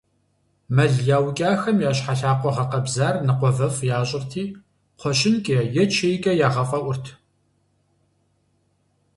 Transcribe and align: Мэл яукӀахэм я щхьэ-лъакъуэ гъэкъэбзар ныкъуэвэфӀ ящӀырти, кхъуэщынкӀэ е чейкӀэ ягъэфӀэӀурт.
Мэл 0.75 0.93
яукӀахэм 1.17 1.77
я 1.89 1.91
щхьэ-лъакъуэ 1.97 2.51
гъэкъэбзар 2.55 3.15
ныкъуэвэфӀ 3.25 3.81
ящӀырти, 3.97 4.43
кхъуэщынкӀэ 4.97 5.59
е 5.81 5.83
чейкӀэ 5.93 6.33
ягъэфӀэӀурт. 6.47 7.05